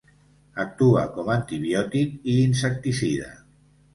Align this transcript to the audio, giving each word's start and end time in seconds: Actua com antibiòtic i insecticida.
Actua 0.61 1.01
com 1.17 1.29
antibiòtic 1.33 2.15
i 2.35 2.37
insecticida. 2.47 3.29